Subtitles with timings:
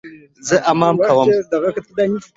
[0.47, 1.27] زه حمام کوم